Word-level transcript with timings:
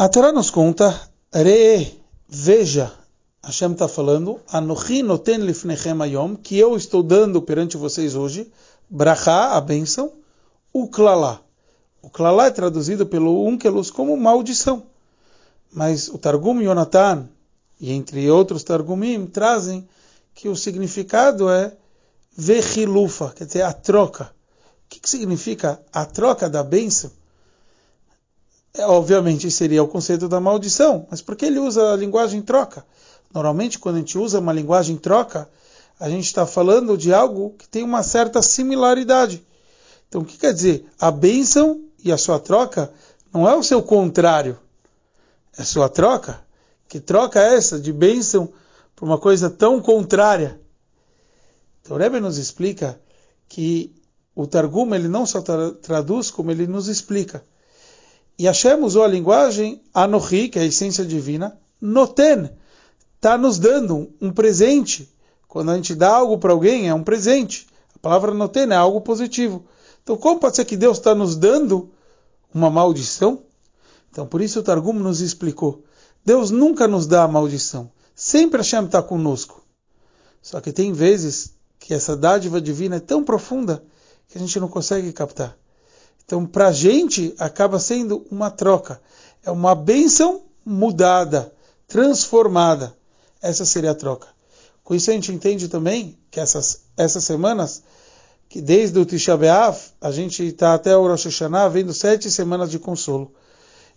A 0.00 0.08
Torá 0.08 0.30
nos 0.30 0.48
conta, 0.48 1.10
Re, 1.32 1.92
veja, 2.28 2.94
Hashem 3.42 3.72
está 3.72 3.88
falando, 3.88 4.38
Anochi 4.46 5.02
noten 5.02 5.38
lifnechem 5.38 6.00
ayom, 6.00 6.36
que 6.36 6.56
eu 6.56 6.76
estou 6.76 7.02
dando 7.02 7.42
perante 7.42 7.76
vocês 7.76 8.14
hoje, 8.14 8.48
Brachá, 8.88 9.56
a 9.56 9.60
bênção, 9.60 10.12
o 10.72 10.86
Klalá. 10.86 11.42
O 12.00 12.08
Klalá 12.08 12.46
é 12.46 12.52
traduzido 12.52 13.06
pelo 13.06 13.44
Unkelus 13.44 13.90
como 13.90 14.16
maldição. 14.16 14.84
Mas 15.72 16.06
o 16.06 16.16
Targum 16.16 16.60
Yonatan, 16.60 17.28
e 17.80 17.90
entre 17.90 18.30
outros 18.30 18.62
Targumim, 18.62 19.26
trazem 19.26 19.88
que 20.32 20.48
o 20.48 20.54
significado 20.54 21.50
é 21.50 21.76
Vechilufa, 22.36 23.32
quer 23.34 23.46
dizer, 23.46 23.62
a 23.62 23.72
troca. 23.72 24.26
O 24.26 24.88
que, 24.90 25.00
que 25.00 25.10
significa 25.10 25.82
a 25.92 26.06
troca 26.06 26.48
da 26.48 26.62
bênção? 26.62 27.17
É, 28.74 28.86
obviamente 28.86 29.50
seria 29.50 29.82
o 29.82 29.88
conceito 29.88 30.28
da 30.28 30.40
maldição, 30.40 31.06
mas 31.10 31.20
por 31.22 31.36
que 31.36 31.46
ele 31.46 31.58
usa 31.58 31.92
a 31.92 31.96
linguagem 31.96 32.42
troca? 32.42 32.84
Normalmente, 33.32 33.78
quando 33.78 33.96
a 33.96 33.98
gente 33.98 34.18
usa 34.18 34.38
uma 34.38 34.52
linguagem 34.52 34.96
troca, 34.96 35.48
a 35.98 36.08
gente 36.08 36.24
está 36.24 36.46
falando 36.46 36.96
de 36.96 37.12
algo 37.12 37.54
que 37.58 37.68
tem 37.68 37.82
uma 37.82 38.02
certa 38.02 38.40
similaridade. 38.40 39.44
Então, 40.08 40.22
o 40.22 40.24
que 40.24 40.38
quer 40.38 40.54
dizer? 40.54 40.86
A 40.98 41.10
bênção 41.10 41.82
e 42.02 42.12
a 42.12 42.16
sua 42.16 42.38
troca 42.38 42.92
não 43.32 43.48
é 43.48 43.54
o 43.54 43.62
seu 43.62 43.82
contrário, 43.82 44.58
é 45.56 45.64
sua 45.64 45.88
troca. 45.88 46.40
Que 46.88 47.00
troca 47.00 47.40
é 47.40 47.54
essa 47.54 47.78
de 47.78 47.92
bênção 47.92 48.50
por 48.96 49.06
uma 49.06 49.18
coisa 49.18 49.50
tão 49.50 49.80
contrária? 49.80 50.58
Então, 51.82 51.96
o 51.96 52.00
Rebbe 52.00 52.20
nos 52.20 52.38
explica 52.38 52.98
que 53.48 53.94
o 54.34 54.46
Targum 54.46 54.94
ele 54.94 55.08
não 55.08 55.26
só 55.26 55.42
tra 55.42 55.72
traduz, 55.72 56.30
como 56.30 56.50
ele 56.50 56.66
nos 56.66 56.88
explica. 56.88 57.44
E 58.38 58.44
Hashem 58.44 58.84
usou 58.84 59.02
a 59.02 59.08
linguagem 59.08 59.82
Anohi, 59.92 60.48
que 60.48 60.58
é 60.58 60.62
a 60.62 60.66
essência 60.66 61.04
divina, 61.04 61.58
Noten, 61.80 62.50
está 63.16 63.36
nos 63.36 63.58
dando 63.58 64.12
um 64.20 64.30
presente. 64.30 65.12
Quando 65.48 65.70
a 65.70 65.76
gente 65.76 65.94
dá 65.94 66.14
algo 66.14 66.38
para 66.38 66.52
alguém, 66.52 66.88
é 66.88 66.94
um 66.94 67.02
presente. 67.02 67.66
A 67.96 67.98
palavra 67.98 68.32
Noten 68.32 68.70
é 68.70 68.76
algo 68.76 69.00
positivo. 69.00 69.64
Então, 70.04 70.16
como 70.16 70.38
pode 70.38 70.54
ser 70.54 70.64
que 70.64 70.76
Deus 70.76 70.98
está 70.98 71.14
nos 71.16 71.34
dando 71.34 71.90
uma 72.54 72.70
maldição? 72.70 73.42
Então, 74.10 74.24
por 74.24 74.40
isso 74.40 74.60
o 74.60 74.62
Targum 74.62 74.92
nos 74.92 75.20
explicou. 75.20 75.82
Deus 76.24 76.50
nunca 76.50 76.86
nos 76.86 77.06
dá 77.06 77.24
a 77.24 77.28
maldição. 77.28 77.90
Sempre 78.14 78.58
Hashem 78.58 78.84
está 78.84 79.02
conosco. 79.02 79.64
Só 80.40 80.60
que 80.60 80.72
tem 80.72 80.92
vezes 80.92 81.54
que 81.78 81.92
essa 81.92 82.16
dádiva 82.16 82.60
divina 82.60 82.96
é 82.96 83.00
tão 83.00 83.24
profunda 83.24 83.82
que 84.28 84.38
a 84.38 84.40
gente 84.40 84.60
não 84.60 84.68
consegue 84.68 85.12
captar. 85.12 85.56
Então, 86.28 86.44
para 86.44 86.68
a 86.68 86.72
gente, 86.72 87.34
acaba 87.38 87.78
sendo 87.78 88.26
uma 88.30 88.50
troca. 88.50 89.00
É 89.42 89.50
uma 89.50 89.74
bênção 89.74 90.42
mudada, 90.62 91.50
transformada. 91.86 92.94
Essa 93.40 93.64
seria 93.64 93.92
a 93.92 93.94
troca. 93.94 94.28
Com 94.84 94.94
isso, 94.94 95.10
a 95.10 95.14
gente 95.14 95.32
entende 95.32 95.68
também 95.68 96.18
que 96.30 96.38
essas, 96.38 96.82
essas 96.98 97.24
semanas, 97.24 97.82
que 98.46 98.60
desde 98.60 98.98
o 98.98 99.06
Tisha 99.06 99.38
B'Av, 99.38 99.78
a 100.02 100.10
gente 100.10 100.46
está 100.46 100.74
até 100.74 100.94
o 100.94 101.08
Rosh 101.08 101.24
Hashanah, 101.24 101.70
vendo 101.70 101.94
sete 101.94 102.30
semanas 102.30 102.70
de 102.70 102.78
consolo. 102.78 103.32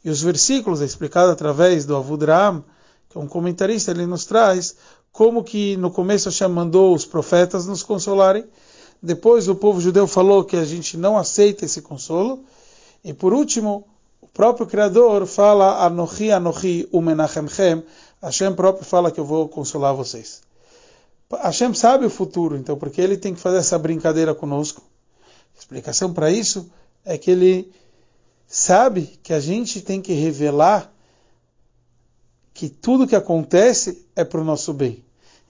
E 0.02 0.10
os 0.10 0.22
versículos, 0.22 0.80
explicados 0.80 1.34
através 1.34 1.84
do 1.84 1.98
Avudraham, 1.98 2.64
que 3.10 3.18
é 3.18 3.20
um 3.20 3.28
comentarista, 3.28 3.92
ele 3.92 4.06
nos 4.06 4.24
traz 4.24 4.78
como 5.12 5.44
que 5.44 5.76
no 5.76 5.92
começo 5.92 6.30
Hashem 6.30 6.48
mandou 6.48 6.96
os 6.96 7.04
profetas 7.04 7.66
nos 7.66 7.84
consolarem, 7.84 8.46
depois 9.02 9.48
o 9.48 9.56
povo 9.56 9.82
judeu 9.82 10.06
falou 10.06 10.44
que 10.44 10.56
a 10.56 10.64
gente 10.64 10.96
não 10.96 11.18
aceita 11.18 11.66
esse 11.66 11.82
consolo. 11.82 12.44
E 13.04 13.14
por 13.14 13.34
último, 13.34 13.88
o 14.22 14.28
próprio 14.28 14.68
Criador 14.68 15.26
fala 15.26 15.84
Anochi, 15.84 16.32
Anochi, 16.32 16.88
Umenachemchem. 16.92 17.84
Hashem 18.22 18.54
próprio 18.54 18.86
fala 18.86 19.10
que 19.12 19.20
eu 19.20 19.26
vou 19.26 19.50
consolar 19.50 19.96
vocês. 19.96 20.42
Hashem 21.42 21.74
sabe 21.74 22.06
o 22.06 22.10
futuro, 22.10 22.56
então, 22.56 22.78
porque 22.78 23.02
ele 23.02 23.18
tem 23.18 23.34
que 23.34 23.40
fazer 23.40 23.58
essa 23.58 23.80
brincadeira 23.80 24.36
conosco. 24.36 24.84
A 25.56 25.60
explicação 25.60 26.14
para 26.14 26.30
isso 26.30 26.70
é 27.04 27.18
que 27.18 27.32
ele 27.32 27.72
sabe 28.46 29.20
que 29.24 29.34
a 29.34 29.40
gente 29.40 29.82
tem 29.82 30.02
que 30.02 30.14
revelar 30.14 30.92
que 32.54 32.70
tudo 32.70 33.08
que 33.08 33.16
acontece 33.16 34.06
é 34.16 34.24
para 34.24 34.42
o 34.42 34.44
nosso 34.44 34.74
bem. 34.74 35.04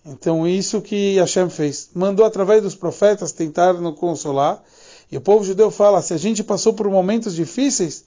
Então, 0.05 0.47
isso 0.47 0.81
que 0.81 1.17
Hashem 1.17 1.49
fez. 1.49 1.89
Mandou 1.93 2.25
através 2.25 2.63
dos 2.63 2.75
profetas 2.75 3.31
tentar 3.31 3.73
nos 3.73 3.97
consolar. 3.99 4.63
E 5.11 5.17
o 5.17 5.21
povo 5.21 5.43
judeu 5.43 5.69
fala: 5.69 6.01
se 6.01 6.13
a 6.13 6.17
gente 6.17 6.43
passou 6.43 6.73
por 6.73 6.89
momentos 6.89 7.35
difíceis, 7.35 8.05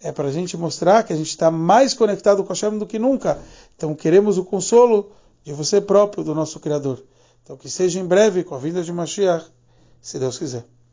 é 0.00 0.10
para 0.10 0.28
a 0.28 0.32
gente 0.32 0.56
mostrar 0.56 1.02
que 1.04 1.12
a 1.12 1.16
gente 1.16 1.30
está 1.30 1.50
mais 1.50 1.94
conectado 1.94 2.42
com 2.42 2.52
Hashem 2.52 2.78
do 2.78 2.86
que 2.86 2.98
nunca. 2.98 3.38
Então, 3.76 3.94
queremos 3.94 4.38
o 4.38 4.44
consolo 4.44 5.12
de 5.44 5.52
você 5.52 5.80
próprio, 5.80 6.24
do 6.24 6.34
nosso 6.34 6.58
Criador. 6.58 7.02
Então, 7.42 7.56
que 7.56 7.70
seja 7.70 8.00
em 8.00 8.04
breve 8.04 8.44
com 8.44 8.54
a 8.54 8.58
vinda 8.58 8.82
de 8.82 8.92
Mashiach, 8.92 9.46
se 10.00 10.18
Deus 10.18 10.38
quiser. 10.38 10.64